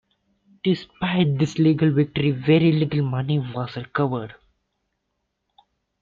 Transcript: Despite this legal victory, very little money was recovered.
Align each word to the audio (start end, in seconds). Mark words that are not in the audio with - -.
Despite 0.63 1.37
this 1.37 1.59
legal 1.59 1.91
victory, 1.91 2.31
very 2.31 2.71
little 2.71 3.03
money 3.07 3.37
was 3.37 3.75
recovered. 3.75 4.33